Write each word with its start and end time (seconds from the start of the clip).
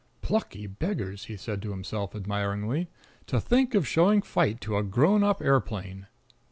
"Plucky 0.23 0.65
beggars!" 0.65 1.25
he 1.25 1.37
said 1.37 1.61
to 1.61 1.69
himself 1.69 2.15
admiringly, 2.15 2.89
"to 3.27 3.39
think 3.39 3.75
of 3.75 3.87
showing 3.87 4.23
fight 4.23 4.59
to 4.61 4.75
a 4.77 4.81
grown 4.81 5.23
up 5.23 5.43
aeroplane!" 5.43 6.07